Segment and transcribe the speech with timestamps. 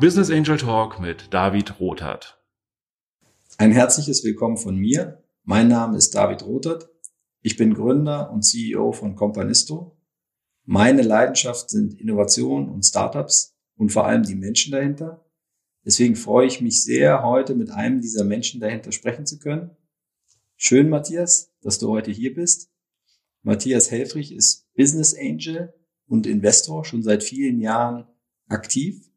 [0.00, 2.40] Business Angel Talk mit David Rothart.
[3.56, 5.24] Ein herzliches Willkommen von mir.
[5.42, 6.88] Mein Name ist David Rothart.
[7.42, 9.98] Ich bin Gründer und CEO von Companisto.
[10.64, 15.26] Meine Leidenschaft sind Innovation und Startups und vor allem die Menschen dahinter.
[15.84, 19.76] Deswegen freue ich mich sehr, heute mit einem dieser Menschen dahinter sprechen zu können.
[20.54, 22.70] Schön, Matthias, dass du heute hier bist.
[23.42, 25.74] Matthias Helfrich ist Business Angel
[26.06, 28.06] und Investor schon seit vielen Jahren
[28.46, 29.07] aktiv.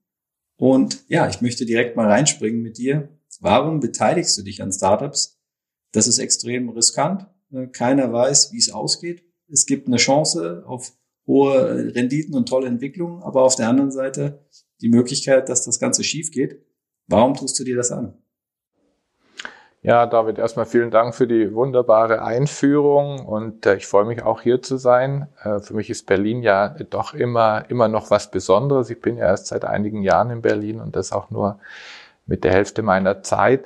[0.61, 3.09] Und ja, ich möchte direkt mal reinspringen mit dir.
[3.39, 5.41] Warum beteiligst du dich an Startups?
[5.91, 7.25] Das ist extrem riskant.
[7.71, 9.23] Keiner weiß, wie es ausgeht.
[9.51, 10.93] Es gibt eine Chance auf
[11.25, 14.45] hohe Renditen und tolle Entwicklungen, aber auf der anderen Seite
[14.81, 16.63] die Möglichkeit, dass das Ganze schief geht.
[17.07, 18.21] Warum tust du dir das an?
[19.83, 24.41] Ja, David, erstmal vielen Dank für die wunderbare Einführung und äh, ich freue mich auch
[24.41, 25.27] hier zu sein.
[25.43, 28.91] Äh, für mich ist Berlin ja doch immer, immer noch was Besonderes.
[28.91, 31.59] Ich bin ja erst seit einigen Jahren in Berlin und das auch nur
[32.27, 33.65] mit der Hälfte meiner Zeit.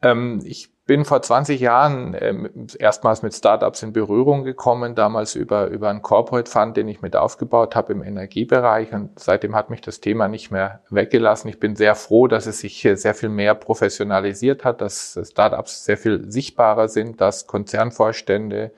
[0.00, 5.66] Ähm, ich bin vor 20 Jahren ähm, erstmals mit Startups in Berührung gekommen, damals über,
[5.66, 8.94] über einen Corporate Fund, den ich mit aufgebaut habe im Energiebereich.
[8.94, 11.48] Und seitdem hat mich das Thema nicht mehr weggelassen.
[11.48, 15.98] Ich bin sehr froh, dass es sich sehr viel mehr professionalisiert hat, dass Startups sehr
[15.98, 18.72] viel sichtbarer sind, dass Konzernvorstände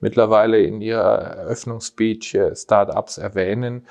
[0.00, 3.86] mittlerweile in ihrer Eröffnungsspeech äh, Startups erwähnen.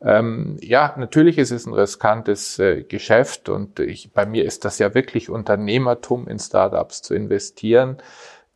[0.00, 4.78] Ähm, ja, natürlich ist es ein riskantes äh, Geschäft und ich, bei mir ist das
[4.78, 7.98] ja wirklich Unternehmertum in Startups zu investieren.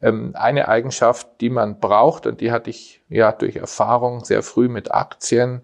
[0.01, 4.69] Ähm, eine Eigenschaft, die man braucht und die hatte ich ja durch Erfahrung sehr früh
[4.69, 5.63] mit Aktien,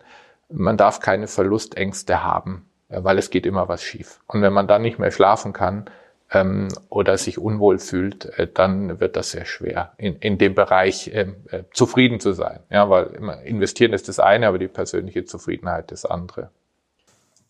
[0.48, 4.20] man darf keine Verlustängste haben, weil es geht immer was schief.
[4.26, 5.90] Und wenn man dann nicht mehr schlafen kann,
[6.32, 11.10] ähm, oder sich unwohl fühlt, äh, dann wird das sehr schwer, in, in dem Bereich
[11.14, 12.60] ähm, äh, zufrieden zu sein.
[12.70, 13.06] Ja, weil
[13.44, 16.50] investieren ist das eine, aber die persönliche Zufriedenheit das andere.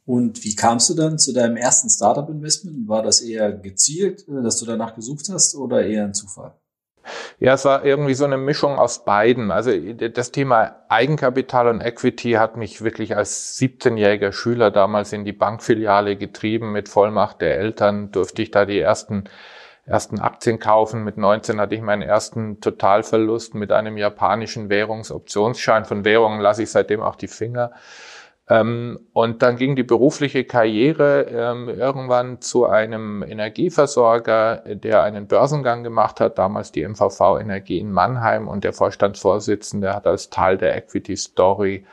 [0.06, 2.88] Und wie kamst du dann zu deinem ersten Startup-Investment?
[2.88, 6.54] War das eher gezielt, äh, dass du danach gesucht hast oder eher ein Zufall?
[7.38, 9.50] Ja, es war irgendwie so eine Mischung aus beiden.
[9.50, 15.32] Also das Thema Eigenkapital und Equity hat mich wirklich als 17-jähriger Schüler damals in die
[15.32, 16.72] Bankfiliale getrieben.
[16.72, 19.24] Mit Vollmacht der Eltern durfte ich da die ersten
[19.88, 21.02] ersten Aktien kaufen.
[21.02, 25.84] Mit 19 hatte ich meinen ersten Totalverlust mit einem japanischen Währungsoptionsschein.
[25.84, 27.72] Von Währungen lasse ich seitdem auch die Finger.
[28.50, 35.84] Ähm, und dann ging die berufliche Karriere ähm, irgendwann zu einem Energieversorger, der einen Börsengang
[35.84, 38.48] gemacht hat, damals die MVV Energie in Mannheim.
[38.48, 41.84] Und der Vorstandsvorsitzende hat als Teil der Equity Story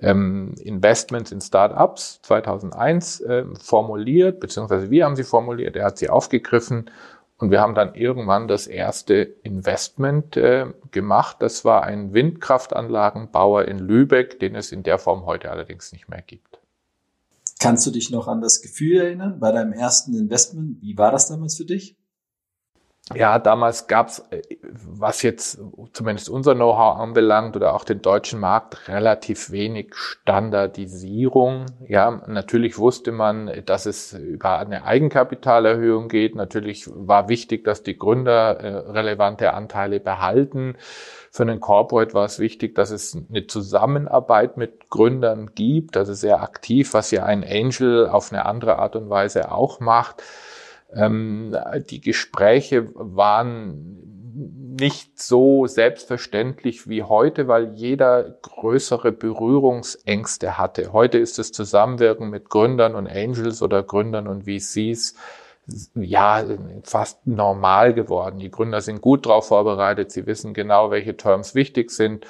[0.00, 3.24] ähm, Investments in Startups 2001
[3.60, 6.90] formuliert, beziehungsweise wir haben sie formuliert, er hat sie aufgegriffen
[7.42, 11.38] und wir haben dann irgendwann das erste Investment äh, gemacht.
[11.40, 16.22] Das war ein Windkraftanlagenbauer in Lübeck, den es in der Form heute allerdings nicht mehr
[16.22, 16.60] gibt.
[17.58, 20.80] Kannst du dich noch an das Gefühl erinnern bei deinem ersten Investment?
[20.82, 21.96] Wie war das damals für dich?
[23.14, 25.60] Ja, damals gab's, äh, was jetzt
[25.92, 31.66] zumindest unser Know-how anbelangt oder auch den deutschen Markt, relativ wenig Standardisierung.
[31.88, 36.36] Ja, natürlich wusste man, dass es über eine Eigenkapitalerhöhung geht.
[36.36, 40.76] Natürlich war wichtig, dass die Gründer äh, relevante Anteile behalten.
[41.32, 46.42] Für einen Corporate war es wichtig, dass es eine Zusammenarbeit mit Gründern gibt, also sehr
[46.42, 50.22] aktiv, was ja ein Angel auf eine andere Art und Weise auch macht.
[50.94, 51.56] Ähm,
[51.90, 54.02] die Gespräche waren
[54.34, 60.92] nicht so selbstverständlich wie heute, weil jeder größere Berührungsängste hatte.
[60.92, 65.14] Heute ist das Zusammenwirken mit Gründern und Angels oder Gründern und VCs
[65.94, 66.44] ja
[66.82, 68.38] fast normal geworden.
[68.38, 72.26] Die Gründer sind gut darauf vorbereitet, sie wissen genau, welche Terms wichtig sind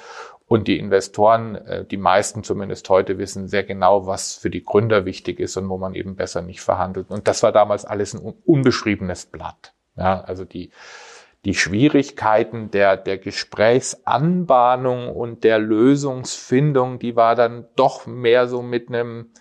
[0.47, 5.05] und die Investoren, äh, die meisten zumindest heute, wissen sehr genau, was für die Gründer
[5.05, 7.09] wichtig ist und wo man eben besser nicht verhandelt.
[7.09, 9.73] Und das war damals alles ein unbeschriebenes Blatt.
[9.95, 10.71] Ja, also die,
[11.45, 18.89] die Schwierigkeiten der, der Gesprächsanbahnung und der Lösungsfindung, die war dann doch mehr so mit
[18.89, 19.31] einem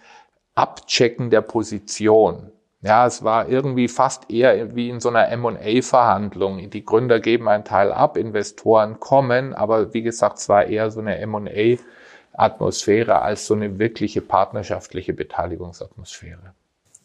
[0.54, 2.51] Abchecken der Position.
[2.82, 6.68] Ja, es war irgendwie fast eher wie in so einer M&A-Verhandlung.
[6.68, 10.98] Die Gründer geben einen Teil ab, Investoren kommen, aber wie gesagt, es war eher so
[10.98, 16.54] eine M&A-Atmosphäre als so eine wirkliche partnerschaftliche Beteiligungsatmosphäre.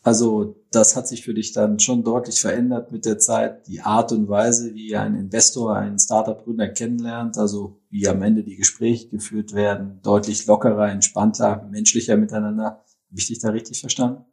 [0.01, 4.11] Also das hat sich für dich dann schon deutlich verändert mit der Zeit, die Art
[4.13, 9.53] und Weise, wie ein Investor einen Startup-Gründer kennenlernt, also wie am Ende die Gespräche geführt
[9.53, 12.83] werden, deutlich lockerer, entspannter, menschlicher miteinander.
[13.09, 14.25] Habe ich dich da richtig verstanden?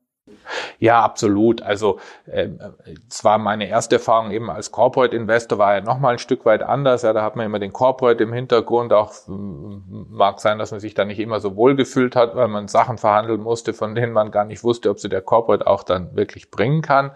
[0.79, 1.63] Ja, absolut.
[1.63, 2.49] Also äh,
[3.09, 6.63] es war meine erste Erfahrung eben als Corporate Investor, war ja nochmal ein Stück weit
[6.63, 7.03] anders.
[7.03, 8.93] Ja, da hat man immer den Corporate im Hintergrund.
[8.93, 12.69] Auch mag sein, dass man sich da nicht immer so wohl gefühlt hat, weil man
[12.69, 16.17] Sachen verhandeln musste, von denen man gar nicht wusste, ob sie der Corporate auch dann
[16.17, 17.13] wirklich bringen kann.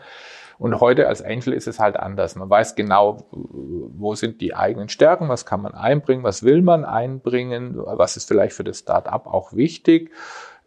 [0.58, 2.34] Und heute als Angel ist es halt anders.
[2.34, 6.84] Man weiß genau, wo sind die eigenen Stärken, was kann man einbringen, was will man
[6.84, 10.10] einbringen, was ist vielleicht für das Start-up auch wichtig.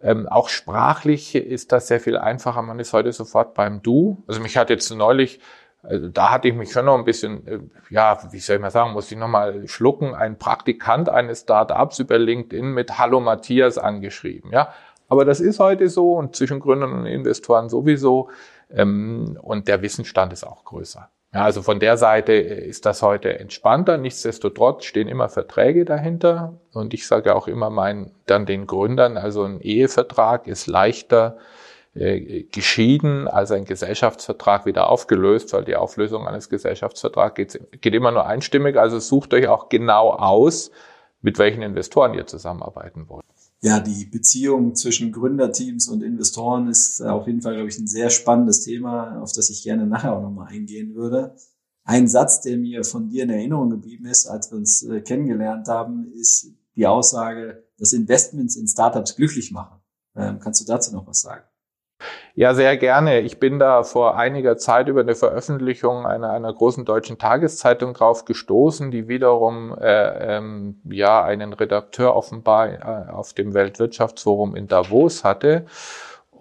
[0.04, 2.62] Ähm, auch sprachlich ist das sehr viel einfacher.
[2.62, 4.24] Man ist heute sofort beim Du.
[4.28, 5.40] Also mich hat jetzt neulich,
[5.84, 7.60] also da hatte ich mich schon noch ein bisschen, äh,
[7.90, 12.18] ja, wie soll ich mal sagen, muss ich nochmal schlucken, ein Praktikant eines Startups über
[12.18, 14.52] LinkedIn mit Hallo Matthias angeschrieben.
[14.52, 14.74] Ja,
[15.08, 18.30] aber das ist heute so und zwischen Gründern und Investoren sowieso.
[18.70, 21.10] Ähm, und der Wissensstand ist auch größer.
[21.34, 23.98] Ja, also von der Seite ist das heute entspannter.
[23.98, 26.60] Nichtsdestotrotz stehen immer Verträge dahinter.
[26.74, 31.38] Und ich sage auch immer meinen, dann den Gründern, also ein Ehevertrag ist leichter
[31.94, 38.12] äh, geschieden als ein Gesellschaftsvertrag wieder aufgelöst, weil die Auflösung eines Gesellschaftsvertrags geht, geht immer
[38.12, 38.78] nur einstimmig.
[38.78, 40.72] Also sucht euch auch genau aus,
[41.22, 43.26] mit welchen Investoren ihr zusammenarbeiten wollt
[43.64, 48.10] ja, die Beziehung zwischen Gründerteams und Investoren ist auf jeden Fall, glaube ich, ein sehr
[48.10, 51.36] spannendes Thema, auf das ich gerne nachher auch nochmal eingehen würde.
[51.84, 55.68] Ein Satz, der mir von dir in Erinnerung geblieben ist, als wir uns äh, kennengelernt
[55.68, 59.80] haben, ist die Aussage, dass Investments in Startups glücklich machen.
[60.16, 61.44] Ähm, kannst du dazu noch was sagen?
[62.36, 63.20] Ja, sehr gerne.
[63.22, 68.26] Ich bin da vor einiger Zeit über eine Veröffentlichung einer, einer großen deutschen Tageszeitung drauf
[68.26, 75.24] gestoßen, die wiederum äh, ähm, ja einen Redakteur offenbar äh, auf dem Weltwirtschaftsforum in Davos
[75.24, 75.66] hatte.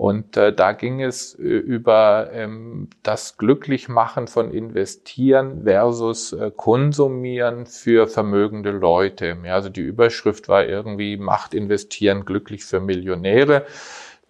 [0.01, 7.67] Und äh, da ging es äh, über ähm, das Glücklichmachen von Investieren versus äh, Konsumieren
[7.67, 9.37] für vermögende Leute.
[9.45, 13.67] Ja, also die Überschrift war irgendwie Macht investieren glücklich für Millionäre.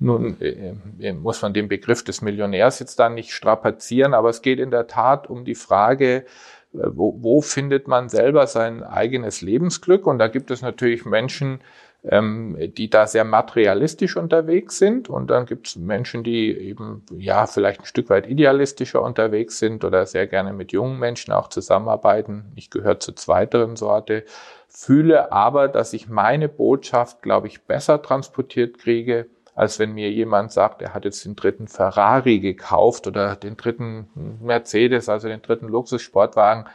[0.03, 4.41] Nun äh, äh, muss man den Begriff des Millionärs jetzt da nicht strapazieren, aber es
[4.41, 6.25] geht in der Tat um die Frage, äh,
[6.73, 10.07] wo, wo findet man selber sein eigenes Lebensglück?
[10.07, 11.61] Und da gibt es natürlich Menschen,
[12.03, 15.11] ähm, die da sehr materialistisch unterwegs sind.
[15.11, 19.85] Und dann gibt es Menschen, die eben ja vielleicht ein Stück weit idealistischer unterwegs sind
[19.85, 22.53] oder sehr gerne mit jungen Menschen auch zusammenarbeiten.
[22.57, 24.25] Ich gehöre zur zweiteren Sorte,
[24.67, 30.53] fühle aber, dass ich meine Botschaft, glaube ich, besser transportiert kriege, als wenn mir jemand
[30.53, 35.69] sagt, er hat jetzt den dritten Ferrari gekauft oder den dritten Mercedes, also den dritten
[35.69, 36.67] Luxussportwagen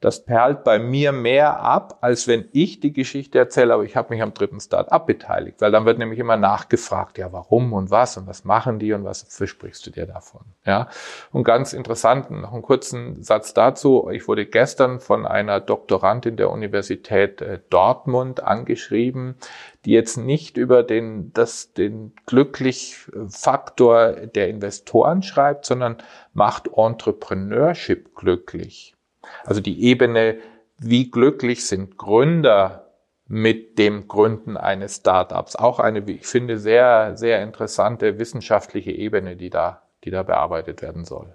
[0.00, 4.14] das perlt bei mir mehr ab, als wenn ich die Geschichte erzähle, aber ich habe
[4.14, 8.16] mich am dritten Start-up beteiligt, weil dann wird nämlich immer nachgefragt, ja, warum und was
[8.16, 10.42] und was machen die und was versprichst du dir davon?
[10.64, 10.88] Ja,
[11.32, 14.08] und ganz interessant, noch einen kurzen Satz dazu.
[14.12, 19.34] Ich wurde gestern von einer Doktorandin der Universität äh, Dortmund angeschrieben,
[19.84, 25.96] die jetzt nicht über den, das, den glücklich Faktor der Investoren schreibt, sondern
[26.34, 28.94] macht Entrepreneurship glücklich.
[29.44, 30.38] Also die Ebene,
[30.78, 32.88] wie glücklich sind Gründer
[33.26, 35.54] mit dem Gründen eines Startups.
[35.54, 40.80] Auch eine, wie ich finde, sehr, sehr interessante wissenschaftliche Ebene, die da, die da bearbeitet
[40.80, 41.34] werden soll.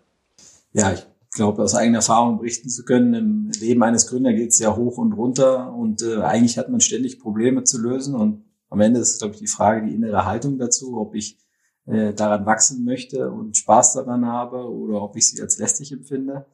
[0.73, 1.05] Ja, ich
[1.35, 4.97] glaube, aus eigener Erfahrung berichten zu können, im Leben eines Gründers geht es ja hoch
[4.97, 9.19] und runter und äh, eigentlich hat man ständig Probleme zu lösen und am Ende ist,
[9.19, 11.37] glaube ich, die Frage, die innere Haltung dazu, ob ich
[11.85, 16.45] äh, daran wachsen möchte und Spaß daran habe oder ob ich sie als lästig empfinde.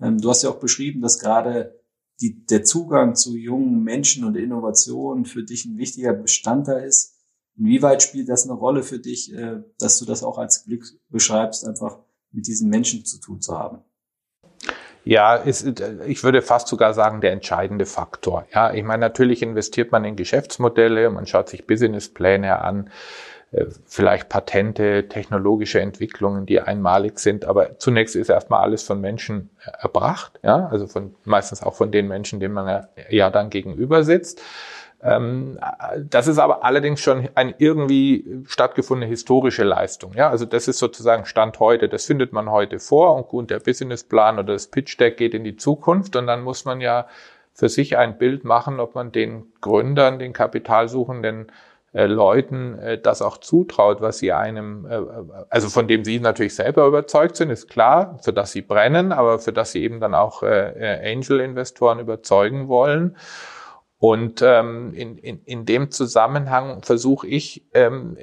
[0.00, 1.80] Ähm, du hast ja auch beschrieben, dass gerade
[2.20, 7.16] die, der Zugang zu jungen Menschen und Innovationen für dich ein wichtiger Bestandteil ist.
[7.56, 11.66] Inwieweit spielt das eine Rolle für dich, äh, dass du das auch als Glück beschreibst,
[11.66, 11.98] einfach
[12.32, 13.78] mit diesen Menschen zu tun zu haben?
[15.04, 18.46] Ja, ist, ich würde fast sogar sagen, der entscheidende Faktor.
[18.54, 22.90] Ja, ich meine, natürlich investiert man in Geschäftsmodelle, man schaut sich Businesspläne an, äh,
[23.86, 27.44] vielleicht Patente, technologische Entwicklungen, die einmalig sind.
[27.44, 32.06] Aber zunächst ist erstmal alles von Menschen erbracht, ja, also von, meistens auch von den
[32.06, 34.40] Menschen, denen man ja dann gegenüber sitzt.
[35.02, 35.58] Ähm,
[35.96, 40.12] das ist aber allerdings schon eine irgendwie stattgefundene historische Leistung.
[40.14, 41.88] Ja, also das ist sozusagen Stand heute.
[41.88, 45.42] Das findet man heute vor und gut, der Businessplan oder das Pitch Deck geht in
[45.42, 47.06] die Zukunft und dann muss man ja
[47.54, 51.52] für sich ein Bild machen, ob man den Gründern, den Kapitalsuchenden äh,
[51.92, 55.00] Leuten äh, das auch zutraut, was sie einem, äh,
[55.48, 59.40] also von dem sie natürlich selber überzeugt sind, ist klar, für das sie brennen, aber
[59.40, 63.16] für das sie eben dann auch äh, Angel-Investoren überzeugen wollen.
[63.98, 68.16] Und ähm, in, in, in dem Zusammenhang versuche ich, ähm,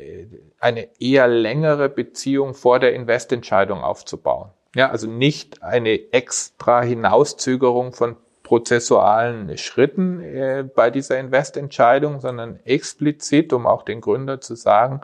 [0.60, 4.50] eine eher längere Beziehung vor der Investentscheidung aufzubauen.
[4.76, 8.16] Ja, also nicht eine extra Hinauszögerung von
[8.48, 15.02] prozessualen Schritten äh, bei dieser Investentscheidung, sondern explizit, um auch den Gründer zu sagen,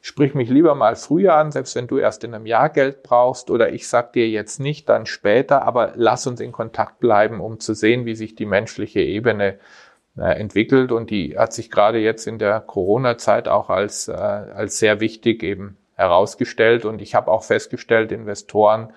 [0.00, 3.50] sprich mich lieber mal früher an, selbst wenn du erst in einem Jahr Geld brauchst
[3.50, 7.60] oder ich sag dir jetzt nicht, dann später, aber lass uns in Kontakt bleiben, um
[7.60, 9.58] zu sehen, wie sich die menschliche Ebene
[10.16, 10.90] äh, entwickelt.
[10.90, 15.42] Und die hat sich gerade jetzt in der Corona-Zeit auch als, äh, als sehr wichtig
[15.42, 16.86] eben herausgestellt.
[16.86, 18.94] Und ich habe auch festgestellt, Investoren,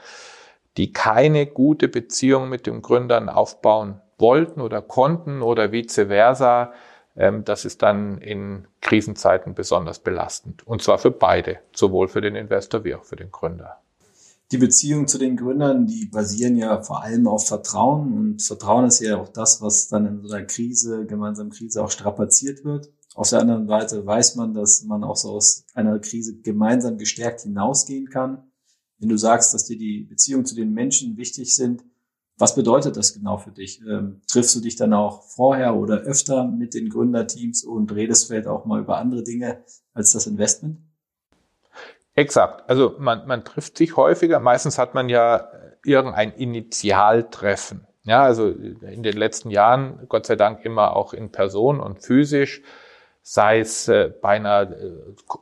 [0.78, 6.74] die keine gute Beziehung mit den Gründern aufbauen wollten oder konnten oder vice versa,
[7.16, 10.66] ähm, das ist dann in Krisenzeiten besonders belastend.
[10.66, 13.82] Und zwar für beide, sowohl für den Investor wie auch für den Gründer.
[14.51, 18.13] Die Beziehungen zu den Gründern, die basieren ja vor allem auf Vertrauen.
[18.18, 21.90] Und Vertrauen ist ja auch das, was dann in so einer Krise, gemeinsamen Krise auch
[21.90, 22.90] strapaziert wird.
[23.16, 27.42] Auf der anderen Seite weiß man, dass man auch so aus einer Krise gemeinsam gestärkt
[27.42, 28.50] hinausgehen kann.
[29.01, 31.84] Wenn du sagst, dass dir die Beziehungen zu den Menschen wichtig sind,
[32.38, 33.81] was bedeutet das genau für dich?
[33.81, 38.48] Ähm, triffst du dich dann auch vorher oder öfter mit den Gründerteams und redest vielleicht
[38.48, 40.77] auch mal über andere Dinge als das Investment?
[42.13, 42.70] Exakt.
[42.70, 44.39] Also man, man trifft sich häufiger.
[44.39, 45.48] Meistens hat man ja
[45.84, 47.88] irgendein Initialtreffen.
[48.03, 52.62] Ja, also in den letzten Jahren, Gott sei Dank, immer auch in Person und physisch
[53.24, 54.92] sei es äh, bei einer äh,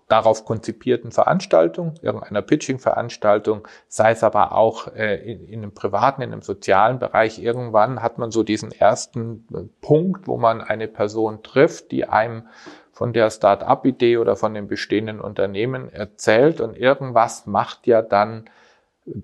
[0.07, 6.33] darauf konzipierten Veranstaltung, irgendeiner Pitching-Veranstaltung, sei es aber auch äh, in, in einem privaten, in
[6.33, 7.39] einem sozialen Bereich.
[7.39, 9.47] Irgendwann hat man so diesen ersten
[9.81, 12.47] Punkt, wo man eine Person trifft, die einem
[12.91, 18.49] von der Start-up-Idee oder von dem bestehenden Unternehmen erzählt und irgendwas macht ja dann,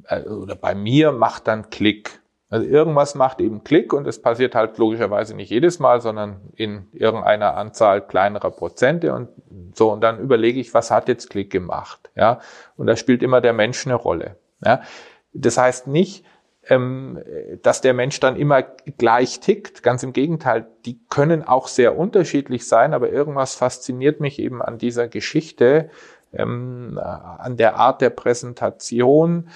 [0.10, 2.22] oder bei mir macht dann Klick.
[2.56, 6.88] Also irgendwas macht eben Klick und es passiert halt logischerweise nicht jedes Mal, sondern in
[6.94, 9.28] irgendeiner Anzahl kleinerer Prozente und
[9.74, 9.92] so.
[9.92, 12.10] Und dann überlege ich, was hat jetzt Klick gemacht?
[12.16, 12.40] Ja,
[12.78, 14.38] und da spielt immer der Mensch eine Rolle.
[14.64, 14.84] Ja,
[15.34, 16.24] das heißt nicht,
[16.70, 17.22] ähm,
[17.62, 19.84] dass der Mensch dann immer gleich tickt.
[19.84, 24.78] Ganz im Gegenteil, die können auch sehr unterschiedlich sein, aber irgendwas fasziniert mich eben an
[24.78, 25.90] dieser Geschichte,
[26.32, 29.50] ähm, an der Art der Präsentation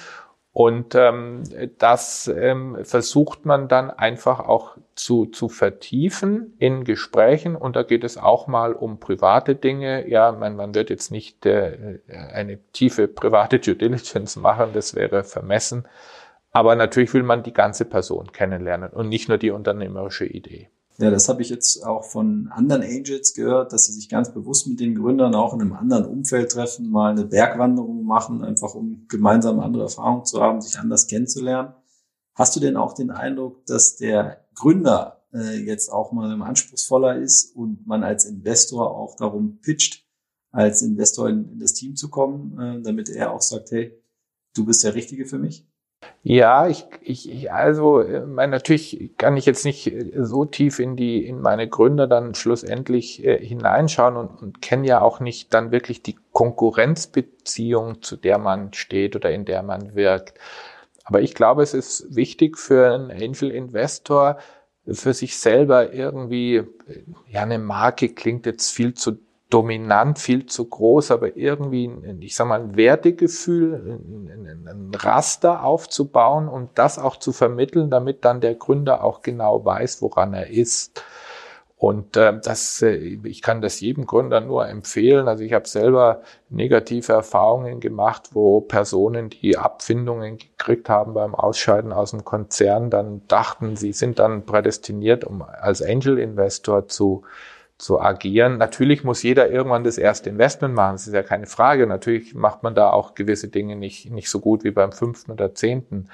[0.51, 1.43] und ähm,
[1.77, 7.55] das ähm, versucht man dann einfach auch zu, zu vertiefen in Gesprächen.
[7.55, 10.09] Und da geht es auch mal um private Dinge.
[10.09, 11.99] Ja, man, man wird jetzt nicht äh,
[12.33, 15.87] eine tiefe private Due Diligence machen, das wäre vermessen.
[16.51, 20.69] Aber natürlich will man die ganze Person kennenlernen und nicht nur die unternehmerische Idee.
[20.99, 24.67] Ja, das habe ich jetzt auch von anderen Angels gehört, dass sie sich ganz bewusst
[24.67, 29.05] mit den Gründern auch in einem anderen Umfeld treffen, mal eine Bergwanderung machen, einfach um
[29.07, 31.73] gemeinsam andere Erfahrungen zu haben, sich anders kennenzulernen.
[32.35, 37.55] Hast du denn auch den Eindruck, dass der Gründer äh, jetzt auch mal anspruchsvoller ist
[37.55, 40.05] und man als Investor auch darum pitcht,
[40.51, 43.97] als Investor in, in das Team zu kommen, äh, damit er auch sagt, hey,
[44.53, 45.65] du bist der Richtige für mich?
[46.23, 50.95] Ja, ich, ich, also äh, mein, natürlich kann ich jetzt nicht äh, so tief in
[50.95, 55.71] die in meine Gründer dann schlussendlich äh, hineinschauen und, und kenne ja auch nicht dann
[55.71, 60.37] wirklich die Konkurrenzbeziehung, zu der man steht oder in der man wirkt.
[61.05, 64.37] Aber ich glaube, es ist wichtig für einen Angel Investor,
[64.91, 66.65] für sich selber irgendwie, äh,
[67.29, 72.47] ja, eine Marke klingt jetzt viel zu dominant, viel zu groß, aber irgendwie, ich sag
[72.47, 73.99] mal, ein Wertegefühl,
[74.67, 80.01] ein Raster aufzubauen und das auch zu vermitteln, damit dann der Gründer auch genau weiß,
[80.01, 81.03] woran er ist.
[81.79, 85.29] Und äh, das, äh, ich kann das jedem Gründer nur empfehlen.
[85.29, 91.93] Also ich habe selber negative Erfahrungen gemacht, wo Personen, die Abfindungen gekriegt haben beim Ausscheiden
[91.93, 97.23] aus dem Konzern, dann dachten, sie sind dann prädestiniert, um als Angel Investor zu
[97.79, 98.57] zu agieren.
[98.57, 101.87] Natürlich muss jeder irgendwann das erste Investment machen, das ist ja keine Frage.
[101.87, 105.55] Natürlich macht man da auch gewisse Dinge nicht, nicht so gut wie beim fünften oder
[105.55, 106.09] zehnten.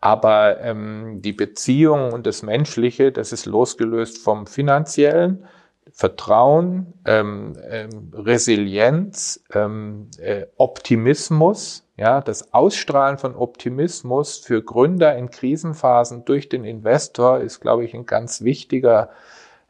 [0.00, 5.46] Aber ähm, die Beziehung und das Menschliche, das ist losgelöst vom finanziellen,
[5.92, 15.30] Vertrauen, ähm, ähm, Resilienz, ähm, äh, Optimismus, ja, das Ausstrahlen von Optimismus für Gründer in
[15.30, 19.10] Krisenphasen durch den Investor ist, glaube ich, ein ganz wichtiger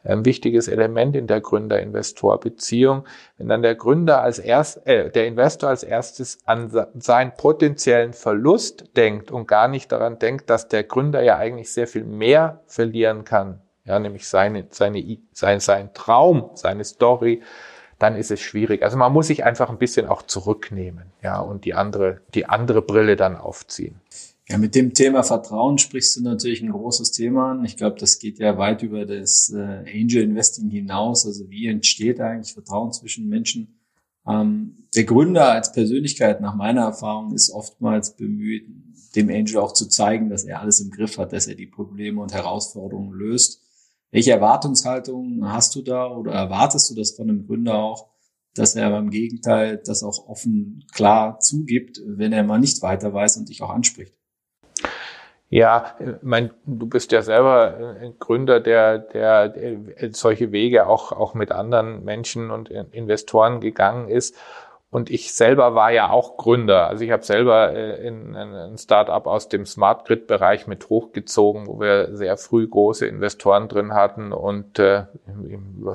[0.07, 3.05] ein wichtiges Element in der Gründer-Investor-Beziehung.
[3.39, 8.97] Wenn dann der Gründer als erst, äh, der Investor als erstes an seinen potenziellen Verlust
[8.97, 13.25] denkt und gar nicht daran denkt, dass der Gründer ja eigentlich sehr viel mehr verlieren
[13.25, 17.43] kann, ja, nämlich seine, seine, sein, sein Traum, seine Story,
[17.99, 18.83] dann ist es schwierig.
[18.83, 22.83] Also man muss sich einfach ein bisschen auch zurücknehmen, ja, und die andere, die andere
[22.83, 24.01] Brille dann aufziehen.
[24.49, 27.65] Ja, mit dem Thema Vertrauen sprichst du natürlich ein großes Thema an.
[27.65, 31.27] Ich glaube, das geht ja weit über das äh, Angel Investing hinaus.
[31.27, 33.81] Also wie entsteht eigentlich Vertrauen zwischen Menschen?
[34.25, 38.69] Ähm, der Gründer als Persönlichkeit, nach meiner Erfahrung, ist oftmals bemüht,
[39.17, 42.21] dem Angel auch zu zeigen, dass er alles im Griff hat, dass er die Probleme
[42.21, 43.63] und Herausforderungen löst.
[44.13, 48.11] Welche Erwartungshaltung hast du da oder erwartest du das von einem Gründer auch,
[48.55, 53.13] dass er aber im Gegenteil das auch offen klar zugibt, wenn er mal nicht weiter
[53.13, 54.15] weiß und dich auch anspricht.
[55.49, 59.79] Ja, mein, du bist ja selber ein Gründer, der, der, der
[60.13, 64.37] solche Wege auch, auch mit anderen Menschen und Investoren gegangen ist.
[64.91, 66.89] Und ich selber war ja auch Gründer.
[66.89, 70.89] Also ich habe selber äh, in, in ein Startup aus dem Smart Grid Bereich mit
[70.89, 74.33] hochgezogen, wo wir sehr früh große Investoren drin hatten.
[74.33, 75.05] Und äh,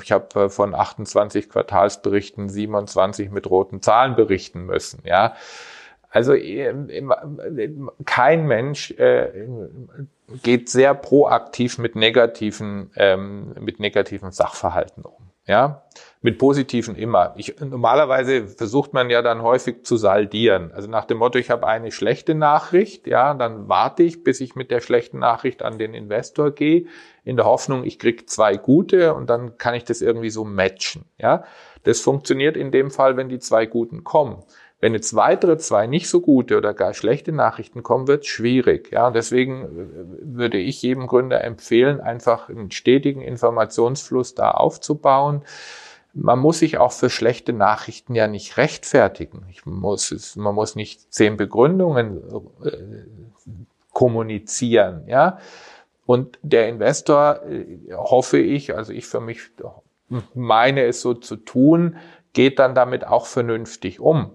[0.02, 5.02] ich habe von 28 Quartalsberichten 27 mit roten Zahlen berichten müssen.
[5.06, 5.36] Ja,
[6.12, 6.74] also äh,
[8.06, 9.48] kein Mensch äh,
[10.44, 15.32] geht sehr proaktiv mit negativen, ähm, mit negativen Sachverhalten um.
[15.48, 15.84] Ja,
[16.22, 17.34] mit positiven immer.
[17.36, 20.72] Ich, normalerweise versucht man ja dann häufig zu saldieren.
[20.72, 24.56] Also nach dem Motto, ich habe eine schlechte Nachricht, ja, dann warte ich, bis ich
[24.56, 26.86] mit der schlechten Nachricht an den Investor gehe,
[27.24, 31.06] in der Hoffnung, ich krieg zwei gute und dann kann ich das irgendwie so matchen.
[31.18, 31.44] Ja,
[31.84, 34.44] das funktioniert in dem Fall, wenn die zwei guten kommen.
[34.82, 38.92] Wenn jetzt weitere zwei nicht so gute oder gar schlechte Nachrichten kommen, wird schwierig.
[38.92, 39.68] Ja, deswegen äh,
[40.38, 45.44] würde ich jedem Gründer empfehlen, einfach einen stetigen Informationsfluss da aufzubauen.
[46.14, 49.46] Man muss sich auch für schlechte Nachrichten ja nicht rechtfertigen.
[49.50, 52.18] Ich muss, man muss nicht zehn Begründungen
[52.66, 52.78] äh,
[53.94, 55.04] kommunizieren.
[55.08, 55.38] Ja,
[56.08, 59.42] und der Investor, äh, hoffe ich, also ich für mich
[60.34, 61.98] meine es so zu tun,
[62.34, 64.32] geht dann damit auch vernünftig um.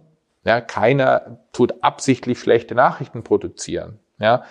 [0.47, 3.99] Ja, keiner tut absichtlich schlechte Nachrichten produzieren.
[4.19, 4.45] Ja,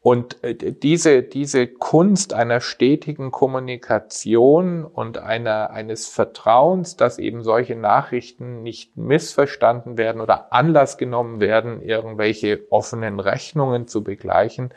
[0.00, 7.76] und äh, diese, diese Kunst einer stetigen Kommunikation und einer, eines Vertrauens, dass eben solche
[7.76, 14.72] Nachrichten nicht missverstanden werden oder Anlass genommen werden, irgendwelche offenen Rechnungen zu begleichen,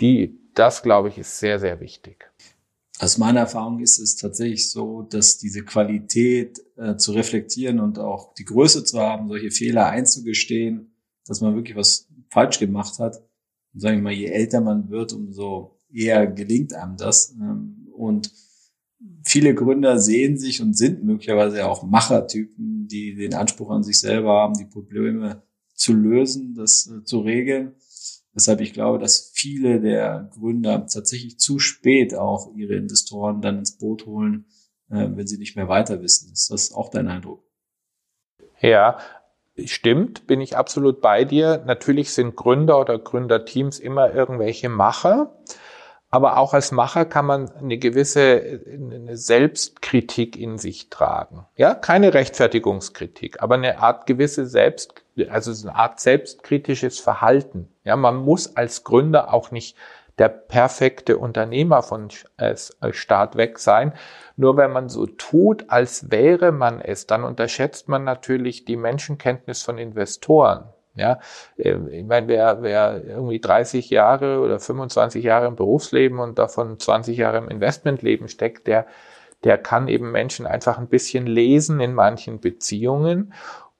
[0.00, 2.30] die, das glaube ich, ist sehr, sehr wichtig.
[3.00, 8.34] Aus meiner Erfahrung ist es tatsächlich so, dass diese Qualität äh, zu reflektieren und auch
[8.34, 10.94] die Größe zu haben, solche Fehler einzugestehen,
[11.26, 13.16] dass man wirklich was falsch gemacht hat.
[13.72, 17.34] Und sage ich mal, je älter man wird, umso eher gelingt einem das.
[17.40, 18.30] Ähm, und
[19.24, 24.34] viele Gründer sehen sich und sind möglicherweise auch Machertypen, die den Anspruch an sich selber
[24.34, 25.42] haben, die Probleme
[25.74, 27.74] zu lösen, das äh, zu regeln.
[28.34, 33.78] Weshalb ich glaube, dass viele der Gründer tatsächlich zu spät auch ihre Investoren dann ins
[33.78, 34.46] Boot holen,
[34.90, 36.32] äh, wenn sie nicht mehr weiter wissen.
[36.32, 37.44] Ist das auch dein Eindruck?
[38.60, 38.98] Ja,
[39.64, 41.62] stimmt, bin ich absolut bei dir.
[41.64, 45.38] Natürlich sind Gründer oder Gründerteams immer irgendwelche Macher.
[46.14, 51.44] Aber auch als Macher kann man eine gewisse eine Selbstkritik in sich tragen.
[51.56, 57.68] Ja, keine Rechtfertigungskritik, aber eine Art gewisse Selbst, also eine Art selbstkritisches Verhalten.
[57.82, 59.76] Ja, man muss als Gründer auch nicht
[60.18, 62.54] der perfekte Unternehmer von äh,
[62.92, 63.92] Start weg sein.
[64.36, 69.64] Nur wenn man so tut, als wäre man es, dann unterschätzt man natürlich die Menschenkenntnis
[69.64, 70.68] von Investoren.
[70.96, 71.18] Ja,
[71.58, 76.78] ähm, ich meine, wer, wer irgendwie 30 Jahre oder 25 Jahre im Berufsleben und davon
[76.78, 78.86] 20 Jahre im Investmentleben steckt, der,
[79.42, 83.32] der kann eben Menschen einfach ein bisschen lesen in manchen Beziehungen.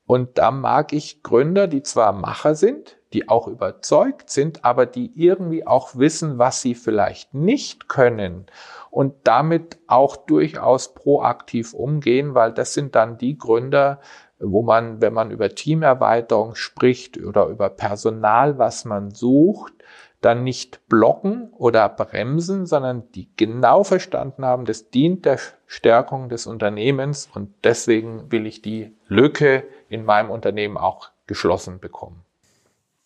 [0.06, 5.12] Und da mag ich Gründer, die zwar Macher sind, die auch überzeugt sind, aber die
[5.14, 8.46] irgendwie auch wissen, was sie vielleicht nicht können
[8.90, 14.00] und damit auch durchaus proaktiv umgehen, weil das sind dann die Gründer,
[14.38, 19.72] wo man, wenn man über Teamerweiterung spricht oder über Personal, was man sucht,
[20.20, 26.46] dann nicht blocken oder bremsen, sondern die genau verstanden haben, das dient der Stärkung des
[26.46, 32.22] Unternehmens und deswegen will ich die Lücke in meinem Unternehmen auch geschlossen bekommen.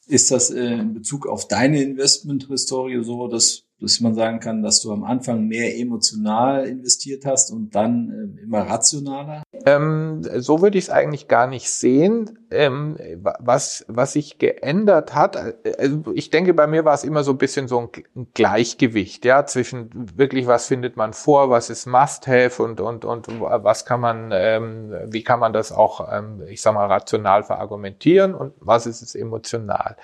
[0.07, 4.81] Ist das äh, in Bezug auf deine Investment-Historie so, dass dass man sagen kann, dass
[4.81, 9.43] du am Anfang mehr emotional investiert hast und dann ähm, immer rationaler?
[9.67, 12.39] Ähm, so würde ich es eigentlich gar nicht sehen.
[12.51, 12.97] Ähm,
[13.39, 17.33] was, was sich geändert hat, äh, also ich denke, bei mir war es immer so
[17.33, 22.63] ein bisschen so ein Gleichgewicht, ja, zwischen wirklich, was findet man vor, was ist Must-Have
[22.63, 26.75] und, und, und was kann man, ähm, wie kann man das auch, ähm, ich sag
[26.75, 29.97] mal, rational verargumentieren und was ist es emotional.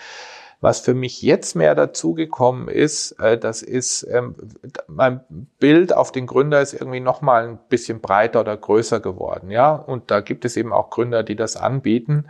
[0.64, 4.35] Was für mich jetzt mehr dazugekommen ist, äh, das ist, ähm,
[4.87, 5.20] mein
[5.59, 9.74] Bild auf den Gründer ist irgendwie nochmal ein bisschen breiter oder größer geworden, ja.
[9.74, 12.29] Und da gibt es eben auch Gründer, die das anbieten.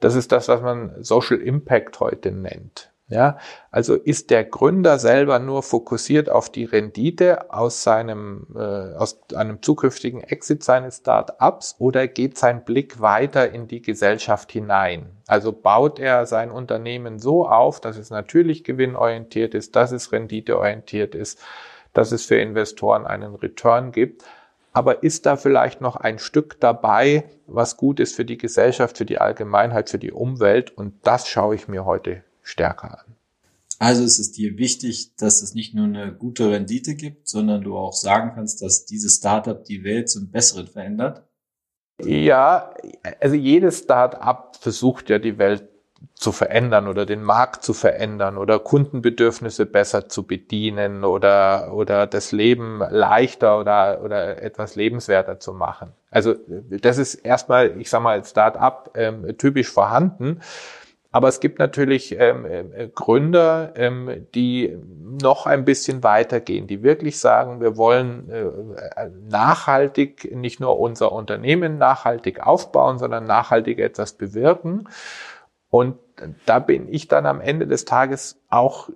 [0.00, 2.90] Das ist das, was man Social Impact heute nennt.
[3.08, 3.38] Ja,
[3.70, 9.62] also ist der Gründer selber nur fokussiert auf die Rendite aus seinem, äh, aus einem
[9.62, 15.06] zukünftigen Exit seines Start-ups oder geht sein Blick weiter in die Gesellschaft hinein?
[15.28, 21.14] Also baut er sein Unternehmen so auf, dass es natürlich gewinnorientiert ist, dass es renditeorientiert
[21.14, 21.40] ist,
[21.92, 24.24] dass es für Investoren einen Return gibt,
[24.72, 29.06] aber ist da vielleicht noch ein Stück dabei, was gut ist für die Gesellschaft, für
[29.06, 30.76] die Allgemeinheit, für die Umwelt?
[30.76, 33.16] Und das schaue ich mir heute stärker an.
[33.78, 37.76] Also ist es dir wichtig, dass es nicht nur eine gute Rendite gibt, sondern du
[37.76, 41.24] auch sagen kannst, dass dieses Startup die Welt zum Besseren verändert?
[42.02, 42.74] Ja,
[43.20, 45.68] also jedes Startup versucht ja die Welt
[46.14, 52.32] zu verändern oder den Markt zu verändern oder Kundenbedürfnisse besser zu bedienen oder, oder das
[52.32, 55.92] Leben leichter oder, oder etwas lebenswerter zu machen.
[56.10, 56.34] Also
[56.70, 60.40] das ist erstmal, ich sage mal, Start-up ähm, typisch vorhanden.
[61.16, 64.76] Aber es gibt natürlich ähm, äh, Gründer, ähm, die
[65.22, 71.78] noch ein bisschen weitergehen, die wirklich sagen, wir wollen äh, nachhaltig nicht nur unser Unternehmen
[71.78, 74.90] nachhaltig aufbauen, sondern nachhaltig etwas bewirken.
[75.70, 75.96] Und
[76.44, 78.90] da bin ich dann am Ende des Tages auch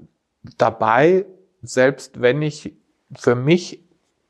[0.58, 1.24] dabei,
[1.62, 2.76] selbst wenn ich
[3.16, 3.82] für mich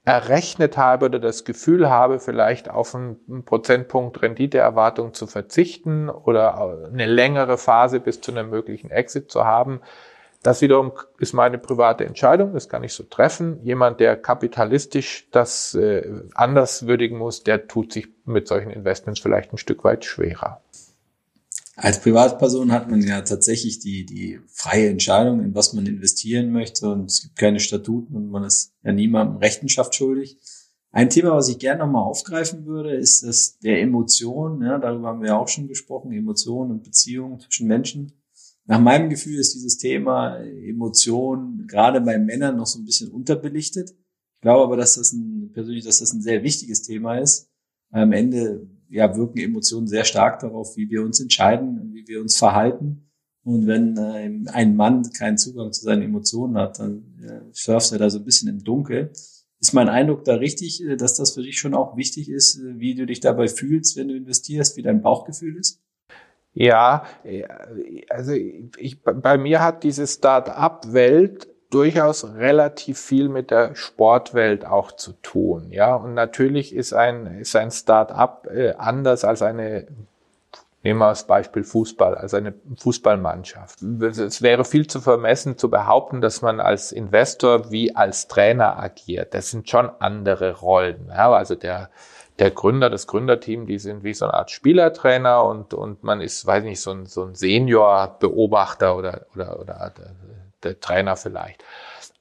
[0.05, 7.07] errechnet habe oder das Gefühl habe, vielleicht auf einen Prozentpunkt Renditeerwartung zu verzichten oder eine
[7.07, 9.81] längere Phase bis zu einem möglichen Exit zu haben.
[10.43, 13.63] Das wiederum ist meine private Entscheidung, das kann ich so treffen.
[13.63, 19.53] Jemand, der kapitalistisch das äh, anders würdigen muss, der tut sich mit solchen Investments vielleicht
[19.53, 20.63] ein Stück weit schwerer.
[21.83, 26.91] Als Privatperson hat man ja tatsächlich die, die freie Entscheidung, in was man investieren möchte
[26.91, 30.39] und es gibt keine Statuten und man ist ja niemandem Rechenschaft schuldig.
[30.91, 34.61] Ein Thema, was ich gerne nochmal aufgreifen würde, ist das der Emotion.
[34.61, 38.13] Ja, darüber haben wir ja auch schon gesprochen, Emotionen und Beziehungen zwischen Menschen.
[38.67, 43.93] Nach meinem Gefühl ist dieses Thema Emotion gerade bei Männern noch so ein bisschen unterbelichtet.
[43.93, 47.49] Ich glaube aber, dass das ein, persönlich, dass das ein sehr wichtiges Thema ist.
[47.91, 52.37] Am Ende ja, wirken Emotionen sehr stark darauf, wie wir uns entscheiden, wie wir uns
[52.37, 53.11] verhalten.
[53.43, 57.99] Und wenn äh, ein Mann keinen Zugang zu seinen Emotionen hat, dann äh, surft er
[57.99, 59.13] da so ein bisschen im Dunkel.
[59.61, 62.79] Ist mein Eindruck da richtig, äh, dass das für dich schon auch wichtig ist, äh,
[62.79, 65.81] wie du dich dabei fühlst, wenn du investierst, wie dein Bauchgefühl ist?
[66.53, 67.45] Ja, äh,
[68.09, 75.13] also ich, bei mir hat diese Start-up-Welt durchaus relativ viel mit der Sportwelt auch zu
[75.23, 75.71] tun.
[75.71, 79.87] Ja, und natürlich ist ein, ist ein Start-up äh, anders als eine
[80.83, 83.83] Nehmen wir als Beispiel Fußball, also eine Fußballmannschaft.
[83.83, 89.35] Es wäre viel zu vermessen zu behaupten, dass man als Investor wie als Trainer agiert.
[89.35, 91.09] Das sind schon andere Rollen.
[91.11, 91.91] Ja, also der,
[92.39, 96.47] der Gründer, das Gründerteam, die sind wie so eine Art Spielertrainer und, und man ist,
[96.47, 99.93] weiß nicht, so ein, so ein Senior-Beobachter oder, oder, oder
[100.65, 101.65] der Trainer vielleicht.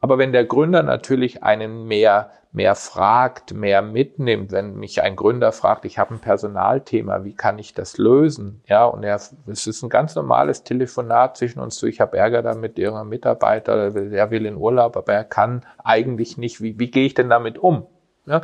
[0.02, 5.52] Aber wenn der Gründer natürlich einen mehr, mehr fragt, mehr mitnimmt, wenn mich ein Gründer
[5.52, 8.62] fragt, ich habe ein Personalthema, wie kann ich das lösen?
[8.66, 12.80] Ja, und er, es ist ein ganz normales Telefonat zwischen uns, ich habe Ärger damit,
[12.80, 17.14] ihrer Mitarbeiter, der will in Urlaub, aber er kann eigentlich nicht, wie, wie gehe ich
[17.14, 17.86] denn damit um?
[18.26, 18.42] Ja,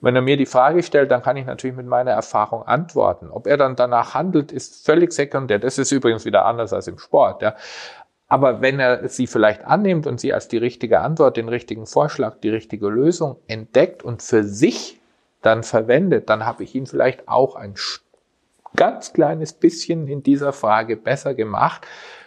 [0.00, 3.30] wenn er mir die Frage stellt, dann kann ich natürlich mit meiner Erfahrung antworten.
[3.30, 5.58] Ob er dann danach handelt, ist völlig sekundär.
[5.58, 7.42] Das ist übrigens wieder anders als im Sport.
[7.42, 7.56] Ja.
[8.28, 12.40] Aber wenn er sie vielleicht annimmt und sie als die richtige Antwort, den richtigen Vorschlag,
[12.40, 15.00] die richtige Lösung entdeckt und für sich
[15.40, 17.74] dann verwendet, dann habe ich ihn vielleicht auch ein
[18.76, 21.86] ganz kleines bisschen in dieser Frage besser gemacht.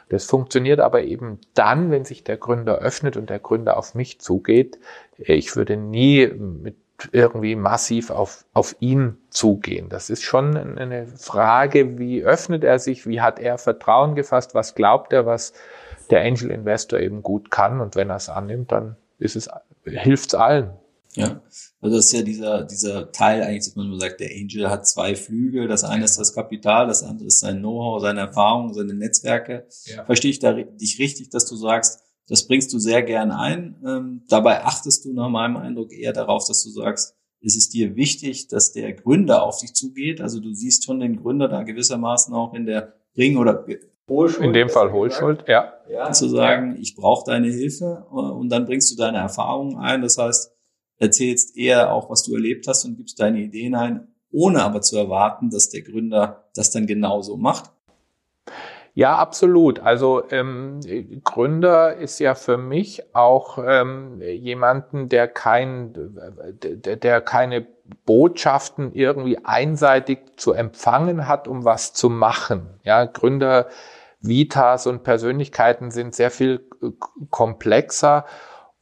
[0.10, 4.20] Das funktioniert aber eben dann, wenn sich der Gründer öffnet und der Gründer auf mich
[4.20, 4.80] zugeht.
[5.18, 6.76] Ich würde nie mit
[7.12, 9.90] irgendwie massiv auf, auf ihn zugehen.
[9.90, 14.76] Das ist schon eine Frage, wie öffnet er sich, wie hat er Vertrauen gefasst, was
[14.76, 15.54] glaubt er, was
[16.12, 17.82] der Angel Investor eben gut kann.
[17.82, 19.50] Und wenn er es annimmt, dann ist es,
[19.86, 20.72] hilft es allen.
[21.14, 21.42] Ja,
[21.82, 24.88] also das ist ja dieser, dieser Teil eigentlich, dass man nur sagt, der Angel hat
[24.88, 25.68] zwei Flügel.
[25.68, 29.68] Das eine ist das Kapital, das andere ist sein Know-how, seine Erfahrungen, seine Netzwerke.
[29.86, 30.06] Ja.
[30.06, 33.76] Verstehe ich da dich richtig, dass du sagst, das bringst du sehr gern ein.
[33.86, 37.96] Ähm, dabei achtest du nach meinem Eindruck eher darauf, dass du sagst, ist es dir
[37.96, 40.22] wichtig, dass der Gründer auf dich zugeht.
[40.22, 43.66] Also du siehst schon den Gründer da gewissermaßen auch in der Ring- oder
[44.12, 44.46] Hohlschuld.
[44.46, 45.74] In dem Fall Hohlschuld, ja.
[45.90, 46.12] ja.
[46.12, 50.02] Zu sagen, ich brauche deine Hilfe äh, und dann bringst du deine Erfahrungen ein.
[50.02, 50.54] Das heißt,
[50.98, 54.98] erzählst eher auch, was du erlebt hast und gibst deine Ideen ein, ohne aber zu
[54.98, 57.72] erwarten, dass der Gründer das dann genauso macht.
[58.94, 59.80] Ja, absolut.
[59.80, 60.82] Also ähm,
[61.24, 65.94] Gründer ist ja für mich auch ähm, jemanden, der kein,
[66.62, 67.66] der, der keine
[68.06, 72.68] Botschaften irgendwie einseitig zu empfangen hat, um was zu machen.
[72.84, 73.68] Ja, Gründer
[74.22, 76.90] Vitas und Persönlichkeiten sind sehr viel äh,
[77.30, 78.26] komplexer.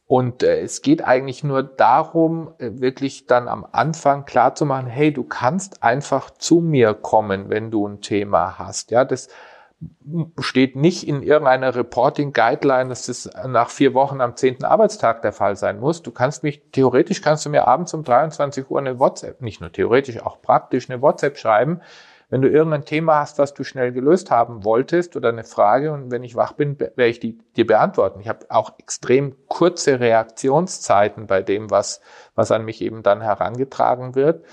[0.06, 4.86] Und äh, es geht eigentlich nur darum, äh, wirklich dann am Anfang klar zu machen,
[4.86, 8.90] hey, du kannst einfach zu mir kommen, wenn du ein Thema hast.
[8.90, 9.28] Ja, das
[10.40, 15.32] steht nicht in irgendeiner Reporting Guideline, dass das nach vier Wochen am zehnten Arbeitstag der
[15.32, 16.02] Fall sein muss.
[16.02, 19.72] Du kannst mich, theoretisch kannst du mir abends um 23 Uhr eine WhatsApp, nicht nur
[19.72, 21.80] theoretisch, auch praktisch eine WhatsApp schreiben,
[22.30, 26.10] wenn du irgendein Thema hast, was du schnell gelöst haben wolltest oder eine Frage und
[26.10, 28.20] wenn ich wach bin, werde ich die dir beantworten.
[28.20, 32.00] Ich habe auch extrem kurze Reaktionszeiten bei dem, was,
[32.36, 34.44] was an mich eben dann herangetragen wird.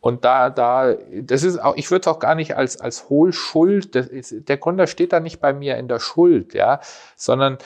[0.00, 3.94] Und da, da, das ist auch, ich würde es auch gar nicht als, als Hohlschuld,
[3.94, 6.80] das ist, der Gründer steht da nicht bei mir in der Schuld, ja,
[7.16, 7.58] sondern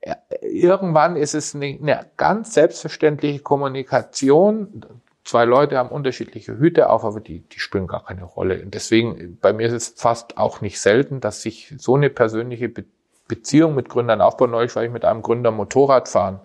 [0.00, 4.84] äh, irgendwann ist es eine, eine ganz selbstverständliche Kommunikation.
[5.30, 8.60] Zwei Leute haben unterschiedliche Hüte auf, aber die, die spielen gar keine Rolle.
[8.64, 12.68] Und deswegen, bei mir ist es fast auch nicht selten, dass sich so eine persönliche
[12.68, 12.82] Be
[13.28, 14.50] Beziehung mit Gründern aufbaut.
[14.50, 16.40] Neulich war ich mit einem Gründer Motorrad fahren.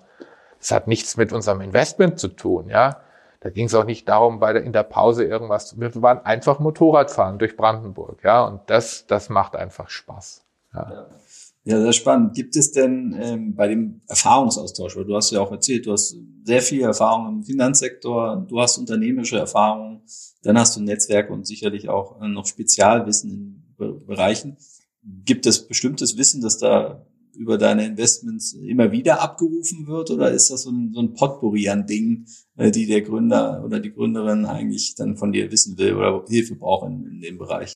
[0.60, 3.02] Das hat nichts mit unserem Investment zu tun, ja.
[3.40, 5.80] Da ging es auch nicht darum, bei der, in der Pause irgendwas.
[5.80, 10.46] Wir waren einfach Motorradfahren durch Brandenburg, ja, und das, das macht einfach Spaß.
[10.76, 10.92] Ja.
[10.92, 11.06] ja.
[11.66, 12.36] Sehr spannend.
[12.36, 16.16] Gibt es denn ähm, bei dem Erfahrungsaustausch, weil du hast ja auch erzählt, du hast
[16.44, 20.04] sehr viel Erfahrung im Finanzsektor, du hast unternehmerische Erfahrung,
[20.44, 24.58] dann hast du Netzwerke und sicherlich auch äh, noch Spezialwissen in Be Bereichen.
[25.04, 30.50] Gibt es bestimmtes Wissen, das da über deine Investments immer wieder abgerufen wird oder ist
[30.52, 34.46] das so ein, so ein Potpourri an Dingen, äh, die der Gründer oder die Gründerin
[34.46, 37.74] eigentlich dann von dir wissen will oder Hilfe braucht in, in dem Bereich?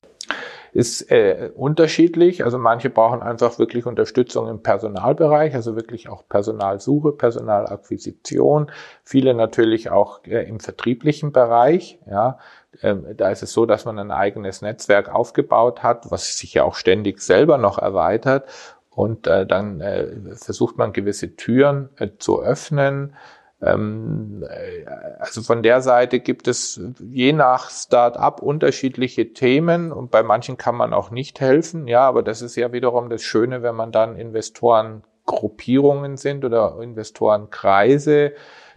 [0.72, 2.44] Ist äh, unterschiedlich.
[2.44, 8.70] Also manche brauchen einfach wirklich Unterstützung im Personalbereich, also wirklich auch Personalsuche, Personalakquisition.
[9.04, 11.98] Viele natürlich auch äh, im vertrieblichen Bereich.
[12.08, 12.38] Ja,
[12.82, 16.64] ähm, da ist es so, dass man ein eigenes Netzwerk aufgebaut hat, was sich ja
[16.64, 18.44] auch ständig selber noch erweitert
[18.90, 23.14] und äh, dann äh, versucht man gewisse Türen äh, zu öffnen.
[23.62, 24.84] Ähm, äh,
[25.18, 30.76] also von der Seite gibt es je nach Start-up unterschiedliche Themen und bei manchen kann
[30.76, 31.86] man auch nicht helfen.
[31.86, 38.32] Ja, aber das ist ja wiederum das Schöne, wenn man dann Investorengruppierungen sind oder Investorenkreise,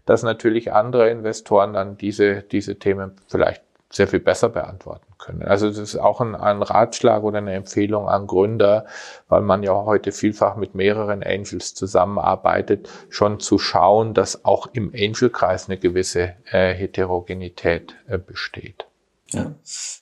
[0.05, 3.62] dass natürlich andere Investoren dann diese, diese Themen vielleicht
[3.93, 5.43] sehr viel besser beantworten können.
[5.43, 8.87] Also das ist auch ein, ein, Ratschlag oder eine Empfehlung an Gründer,
[9.29, 14.91] weil man ja heute vielfach mit mehreren Angels zusammenarbeitet, schon zu schauen, dass auch im
[14.93, 18.87] Angelkreis eine gewisse äh, Heterogenität äh, besteht.
[19.31, 19.53] Ja.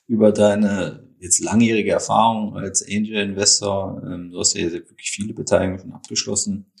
[0.08, 5.92] Über deine jetzt langjährige Erfahrung als Angel-Investor, ähm, du hast ja wirklich viele Beteiligungen schon
[5.92, 6.72] abgeschlossen.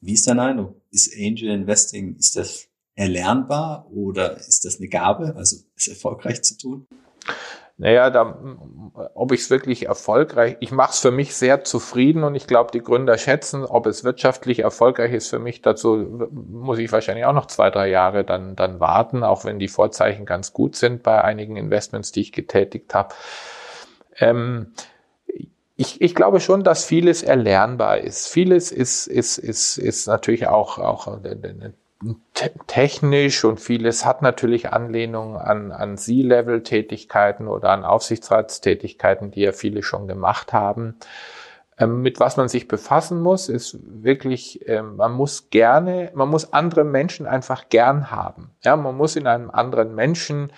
[0.00, 0.80] Wie ist dein Eindruck?
[0.92, 2.67] Ist Angel Investing, ist das
[2.98, 6.86] erlernbar oder ist das eine Gabe, also es erfolgreich zu tun?
[7.80, 8.36] Naja, da,
[9.14, 12.72] ob ich es wirklich erfolgreich, ich mache es für mich sehr zufrieden und ich glaube,
[12.72, 15.62] die Gründer schätzen, ob es wirtschaftlich erfolgreich ist für mich.
[15.62, 19.68] Dazu muss ich wahrscheinlich auch noch zwei, drei Jahre dann, dann warten, auch wenn die
[19.68, 23.14] Vorzeichen ganz gut sind bei einigen Investments, die ich getätigt habe.
[24.18, 24.72] Ähm,
[25.76, 28.26] ich, ich glaube schon, dass vieles erlernbar ist.
[28.26, 31.06] Vieles ist, ist, ist, ist natürlich auch, auch
[32.66, 39.82] technisch und vieles hat natürlich Anlehnung an, an C-Level-Tätigkeiten oder an Aufsichtsratstätigkeiten, die ja viele
[39.82, 40.96] schon gemacht haben.
[41.76, 46.52] Ähm, mit was man sich befassen muss, ist wirklich, ähm, man muss gerne, man muss
[46.52, 48.50] andere Menschen einfach gern haben.
[48.62, 50.52] Ja, man muss in einem anderen Menschen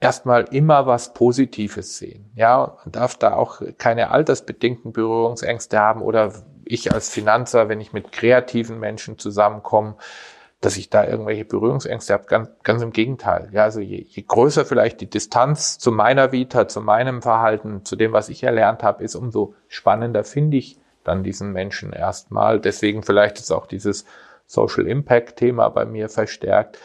[0.00, 2.30] erstmal immer was Positives sehen.
[2.34, 6.32] Ja, man darf da auch keine altersbedingten Berührungsängste haben oder
[6.64, 9.96] ich als Finanzer, wenn ich mit kreativen Menschen zusammenkomme,
[10.64, 12.24] dass ich da irgendwelche Berührungsängste habe.
[12.24, 13.50] Ganz, ganz im Gegenteil.
[13.52, 17.96] Ja, also je, je größer vielleicht die Distanz zu meiner Vita, zu meinem Verhalten, zu
[17.96, 22.60] dem, was ich erlernt habe, ist, umso spannender finde ich dann diesen Menschen erstmal.
[22.60, 24.06] Deswegen vielleicht ist auch dieses
[24.46, 26.78] Social Impact Thema bei mir verstärkt.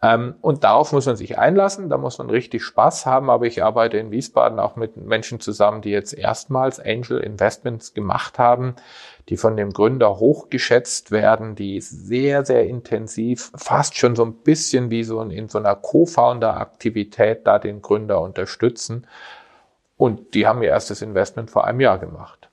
[0.00, 3.62] Ähm, und darauf muss man sich einlassen, da muss man richtig Spaß haben, aber ich
[3.64, 8.76] arbeite in Wiesbaden auch mit Menschen zusammen, die jetzt erstmals Angel Investments gemacht haben,
[9.28, 14.90] die von dem Gründer hochgeschätzt werden, die sehr, sehr intensiv, fast schon so ein bisschen
[14.90, 19.06] wie so in so einer Co-Founder-Aktivität da den Gründer unterstützen.
[19.96, 22.48] Und die haben ihr erstes Investment vor einem Jahr gemacht.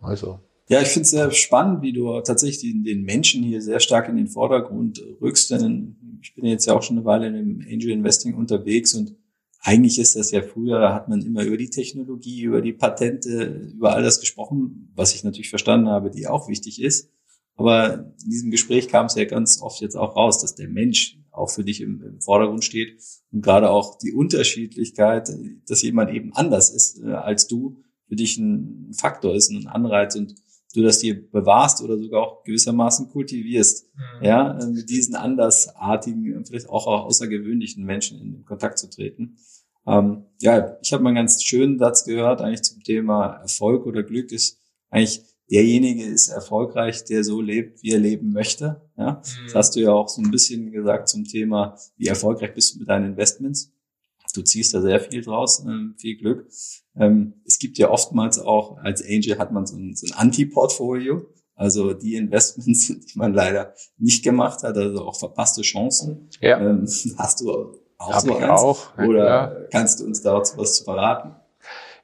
[0.00, 0.40] Also.
[0.68, 4.16] Ja, ich finde es sehr spannend, wie du tatsächlich den Menschen hier sehr stark in
[4.16, 8.34] den Vordergrund rückst, denn ich bin jetzt ja auch schon eine Weile im Angel Investing
[8.34, 9.14] unterwegs und
[9.66, 13.94] eigentlich ist das ja früher, hat man immer über die Technologie, über die Patente, über
[13.94, 17.10] all das gesprochen, was ich natürlich verstanden habe, die auch wichtig ist.
[17.56, 21.18] Aber in diesem Gespräch kam es ja ganz oft jetzt auch raus, dass der Mensch
[21.30, 23.00] auch für dich im, im Vordergrund steht
[23.32, 25.30] und gerade auch die Unterschiedlichkeit,
[25.66, 30.14] dass jemand eben anders ist äh, als du, für dich ein Faktor ist, ein Anreiz
[30.14, 30.34] und
[30.74, 34.24] du das dir bewahrst oder sogar auch gewissermaßen kultivierst, mhm.
[34.24, 39.36] ja, äh, mit diesen andersartigen, vielleicht auch außergewöhnlichen Menschen in Kontakt zu treten.
[39.86, 44.02] Ähm, ja, ich habe mal einen ganz schönen Satz gehört, eigentlich zum Thema Erfolg oder
[44.02, 44.60] Glück ist
[44.94, 48.80] eigentlich derjenige ist erfolgreich, der so lebt, wie er leben möchte.
[48.96, 49.44] Ja, mhm.
[49.46, 52.78] das hast du ja auch so ein bisschen gesagt zum Thema, wie erfolgreich bist du
[52.78, 53.73] mit deinen Investments.
[54.34, 56.48] Du ziehst da sehr viel draus, ähm, viel Glück.
[56.96, 61.26] Ähm, es gibt ja oftmals auch, als Angel hat man so ein, so ein Anti-Portfolio.
[61.56, 66.28] Also die Investments, die man leider nicht gemacht hat, also auch verpasste Chancen.
[66.40, 66.60] Ja.
[66.60, 67.52] Ähm, hast du
[67.98, 68.50] auch Hab so eins?
[68.50, 68.98] auch.
[68.98, 69.66] Oder Ja.
[69.70, 71.36] kannst du uns dazu was zu verraten?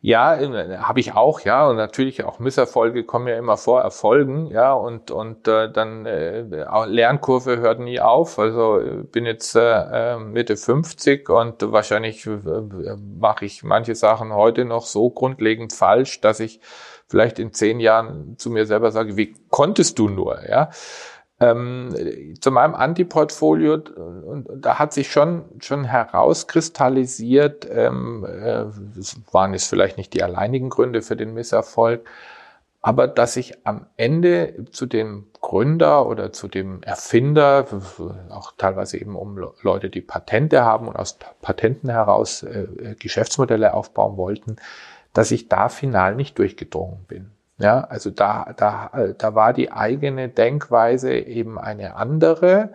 [0.03, 4.47] Ja, äh, habe ich auch, ja, und natürlich auch Misserfolge kommen ja immer vor Erfolgen,
[4.47, 8.39] ja, und und äh, dann äh, auch Lernkurve hört nie auf.
[8.39, 12.31] Also äh, bin jetzt äh, äh, Mitte 50 und wahrscheinlich äh,
[13.19, 16.61] mache ich manche Sachen heute noch so grundlegend falsch, dass ich
[17.07, 20.71] vielleicht in zehn Jahren zu mir selber sage, wie konntest du nur, ja?
[21.43, 21.95] Ähm,
[22.39, 28.67] zu meinem Antiportfolio, und da hat sich schon, schon herauskristallisiert, ähm, äh,
[29.33, 32.07] waren jetzt vielleicht nicht die alleinigen Gründe für den Misserfolg,
[32.83, 37.67] aber dass ich am Ende zu dem Gründer oder zu dem Erfinder,
[38.29, 42.95] auch teilweise eben um Le- Leute, die Patente haben und aus Patenten heraus äh, äh,
[42.99, 44.57] Geschäftsmodelle aufbauen wollten,
[45.15, 47.31] dass ich da final nicht durchgedrungen bin.
[47.61, 52.71] Ja, also da, da, da war die eigene Denkweise eben eine andere.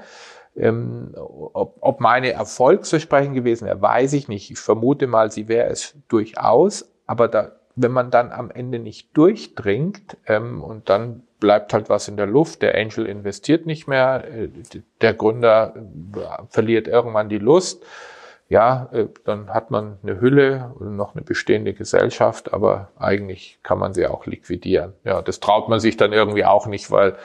[0.56, 4.52] Ähm, ob, ob meine Erfolgsversprechen gewesen wäre, weiß ich nicht.
[4.52, 6.88] Ich vermute mal, sie wäre es durchaus.
[7.08, 12.08] Aber da, wenn man dann am Ende nicht durchdringt ähm, und dann bleibt halt was
[12.08, 14.50] in der Luft, der Angel investiert nicht mehr, äh,
[15.02, 17.84] der Gründer äh, verliert irgendwann die Lust,
[18.48, 23.80] ja, äh, dann hat man eine Hülle und noch eine bestehende Gesellschaft, aber eigentlich kann
[23.80, 24.94] man sie auch liquidieren.
[25.04, 27.18] Ja, das traut man sich dann irgendwie auch nicht, weil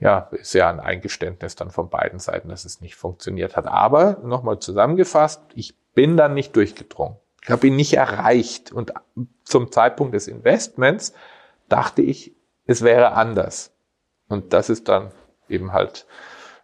[0.00, 3.68] ja, ist ja ein Eingeständnis dann von beiden Seiten, dass es nicht funktioniert hat.
[3.68, 7.16] Aber nochmal zusammengefasst, ich bin dann nicht durchgedrungen.
[7.42, 8.72] Ich habe ihn nicht erreicht.
[8.72, 8.92] Und
[9.44, 11.12] zum Zeitpunkt des Investments
[11.68, 12.34] dachte ich,
[12.66, 13.72] es wäre anders.
[14.28, 15.12] Und das ist dann
[15.48, 16.06] eben halt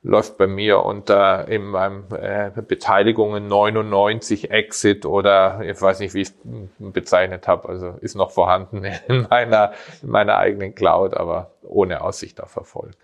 [0.02, 6.22] läuft bei mir unter in meinem äh, Beteiligungen 99 Exit oder ich weiß nicht, wie
[6.22, 6.34] ich es
[6.78, 7.68] bezeichnet habe.
[7.68, 12.96] Also ist noch vorhanden in meiner, in meiner eigenen Cloud, aber ohne Aussicht auf Erfolg.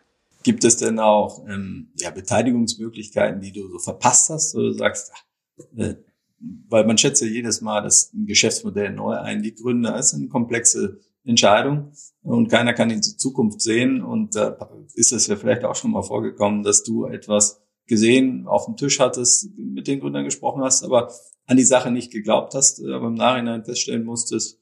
[0.42, 5.12] Gibt es denn auch ähm, ja, Beteiligungsmöglichkeiten, die du so verpasst hast, oder du sagst,
[5.14, 5.94] ach, äh,
[6.38, 10.28] weil man schätzt ja jedes Mal, dass ein Geschäftsmodell neu ein, die Gründer ist eine
[10.28, 11.92] komplexe Entscheidung
[12.22, 14.56] und keiner kann in die Zukunft sehen und da
[14.94, 19.00] ist es ja vielleicht auch schon mal vorgekommen, dass du etwas gesehen auf dem Tisch
[19.00, 21.12] hattest, mit den Gründern gesprochen hast, aber
[21.46, 24.60] an die Sache nicht geglaubt hast, aber im Nachhinein feststellen musstest,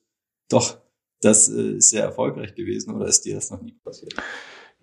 [0.49, 0.79] doch,
[1.21, 4.15] das äh, ist sehr erfolgreich gewesen oder ist dir das noch nie passiert?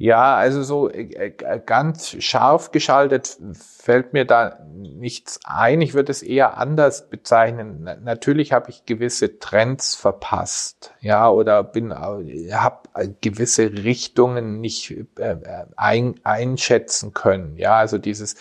[0.01, 1.33] Ja, also so äh,
[1.65, 5.81] ganz scharf geschaltet fällt mir da nichts ein.
[5.81, 7.83] Ich würde es eher anders bezeichnen.
[8.05, 12.77] Natürlich habe ich gewisse Trends verpasst, ja, oder bin habe
[13.19, 15.35] gewisse Richtungen nicht äh,
[15.75, 17.57] ein, einschätzen können.
[17.57, 18.37] Ja, also dieses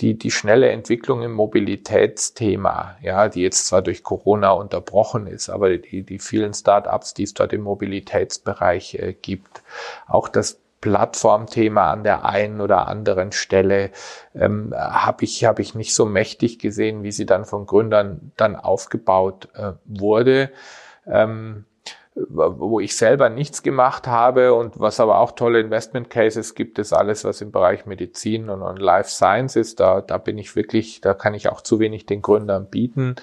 [0.00, 5.76] die, die schnelle Entwicklung im Mobilitätsthema, ja, die jetzt zwar durch Corona unterbrochen ist, aber
[5.76, 9.62] die, die vielen Start-ups, die es dort im Mobilitätsbereich äh, gibt,
[10.06, 13.90] auch das Plattformthema an der einen oder anderen Stelle
[14.34, 18.54] ähm, habe ich habe ich nicht so mächtig gesehen, wie sie dann von Gründern dann
[18.54, 20.50] aufgebaut äh, wurde.
[21.06, 21.64] Ähm,
[22.14, 26.92] wo ich selber nichts gemacht habe und was aber auch tolle Investment Cases gibt, ist
[26.92, 29.80] alles, was im Bereich Medizin und, und Life Science ist.
[29.80, 33.16] Da, da bin ich wirklich, da kann ich auch zu wenig den Gründern bieten.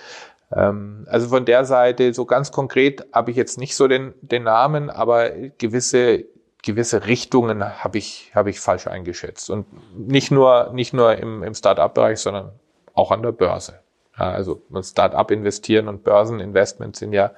[0.51, 4.43] Ähm, also von der Seite, so ganz konkret habe ich jetzt nicht so den, den
[4.43, 6.25] Namen, aber gewisse
[6.63, 9.49] gewisse Richtungen habe ich, habe ich falsch eingeschätzt.
[9.49, 9.65] Und
[9.97, 12.51] nicht nur, nicht nur im, im Start-up-Bereich, sondern
[12.93, 13.79] auch an der Börse.
[14.17, 17.31] Ja, also Start-up investieren und Börseninvestment sind ja,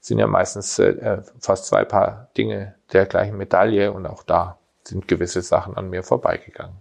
[0.00, 5.08] sind ja meistens äh, fast zwei Paar Dinge der gleichen Medaille und auch da sind
[5.08, 6.76] gewisse Sachen an mir vorbeigegangen.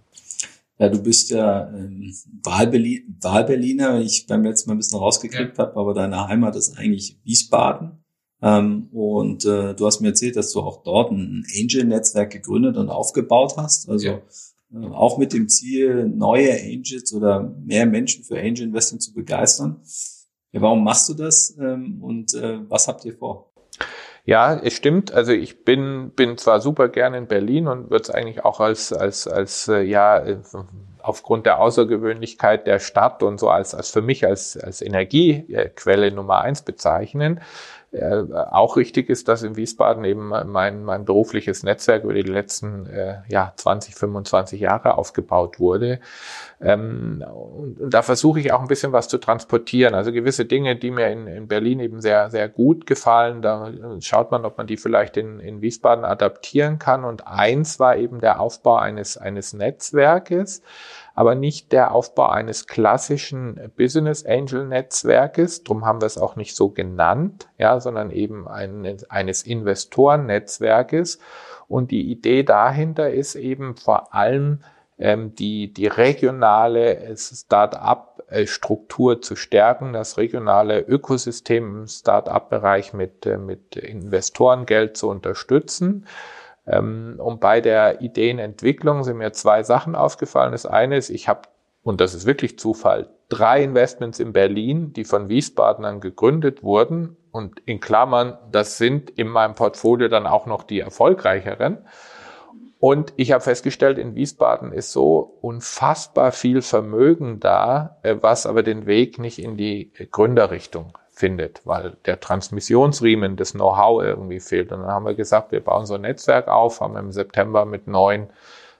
[0.77, 5.58] Ja, du bist ja ähm, Wahlberli Wahlberliner, wenn ich beim letzten Mal ein bisschen rausgekriegt
[5.58, 5.65] ja.
[5.65, 8.03] habe, aber deine Heimat ist eigentlich Wiesbaden.
[8.41, 12.89] Ähm, und äh, du hast mir erzählt, dass du auch dort ein Angel-Netzwerk gegründet und
[12.89, 13.89] aufgebaut hast.
[13.89, 14.21] Also ja.
[14.74, 19.82] äh, auch mit dem Ziel, neue Angels oder mehr Menschen für Angel Investing zu begeistern.
[20.52, 23.52] Ja, warum machst du das ähm, und äh, was habt ihr vor?
[24.26, 25.12] Ja, es stimmt.
[25.13, 28.91] Also ich bin bin zwar super gerne in Berlin und würde es eigentlich auch als
[28.91, 30.24] als als äh, ja
[31.00, 36.41] aufgrund der Außergewöhnlichkeit der Stadt und so als als für mich als als Energiequelle Nummer
[36.41, 37.41] eins bezeichnen
[37.96, 42.86] äh, auch richtig ist, dass in Wiesbaden eben mein, mein berufliches Netzwerk über die letzten
[42.88, 46.00] äh, ja, 20, 25 Jahre aufgebaut wurde.
[46.62, 49.96] Ähm, und, und da versuche ich auch ein bisschen was zu transportieren.
[49.96, 53.72] Also gewisse Dinge, die mir in, in Berlin eben sehr, sehr gut gefallen, da
[54.02, 57.06] schaut man, ob man die vielleicht in, in Wiesbaden adaptieren kann.
[57.06, 60.62] Und eins war eben der Aufbau eines, eines Netzwerkes
[61.16, 65.63] aber nicht der Aufbau eines klassischen Business Angel Netzwerkes.
[65.63, 71.20] Drum haben wir es auch nicht so genannt, ja, sondern eben ein, eines Investorennetzwerkes.
[71.68, 74.59] Und die Idee dahinter ist eben vor allem
[74.99, 83.78] ähm, die, die regionale Start-up-Struktur zu stärken, das regionale Ökosystem im Start-up-Bereich mit, äh, mit
[83.78, 86.05] Investorengeld zu unterstützen.
[86.68, 90.51] Ähm, und bei der Ideenentwicklung sind mir zwei Sachen aufgefallen.
[90.51, 91.41] Das eine ist, ich habe,
[91.84, 97.18] und das ist wirklich Zufall, drei Investments in Berlin, die von Wiesbadenern gegründet wurden.
[97.32, 101.80] Und in Klammern, das sind in meinem Portfolio dann auch noch die erfolgreicheren.
[102.80, 108.63] Und ich habe festgestellt, in Wiesbaden ist so unfassbar viel Vermögen da, äh, was aber
[108.63, 114.72] den Weg nicht in die Gründerrichtung findet, weil der Transmissionsriemen, das Know-how irgendwie fehlt.
[114.72, 117.88] Und dann haben wir gesagt, wir bauen so ein Netzwerk auf, haben im September mit
[117.88, 118.30] neun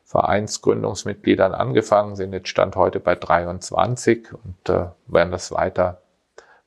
[0.04, 6.02] Vereinsgründungsmitgliedern angefangen, sind jetzt Stand heute bei 23 und äh, werden das weiter,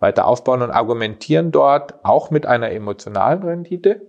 [0.01, 4.01] weiter aufbauen und argumentieren dort auch mit einer emotionalen Rendite.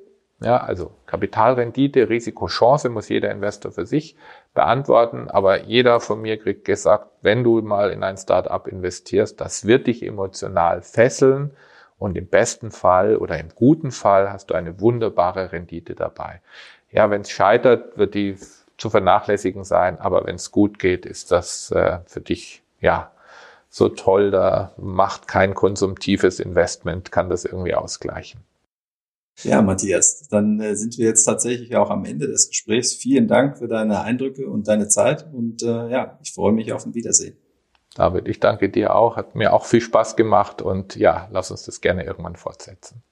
[0.41, 4.15] Ja, also Kapitalrendite, Risikochance muss jeder Investor für sich
[4.53, 9.65] beantworten, aber jeder von mir kriegt gesagt, wenn du mal in ein Startup investierst, das
[9.65, 11.51] wird dich emotional fesseln
[11.97, 16.41] und im besten Fall oder im guten Fall hast du eine wunderbare Rendite dabei.
[16.91, 18.37] Ja, wenn es scheitert, wird die
[18.77, 23.11] zu vernachlässigen sein, aber wenn es gut geht, ist das äh, für dich ja
[23.69, 28.43] so toll, da macht kein konsumtives Investment, kann das irgendwie ausgleichen.
[29.43, 32.93] Ja, Matthias, dann äh, sind wir jetzt tatsächlich auch am Ende des Gesprächs.
[32.93, 36.85] Vielen Dank für deine Eindrücke und deine Zeit und äh, ja, ich freue mich auf
[36.85, 37.37] ein Wiedersehen.
[37.95, 41.63] David, ich danke dir auch, hat mir auch viel Spaß gemacht und ja, lass uns
[41.63, 43.03] das gerne irgendwann fortsetzen.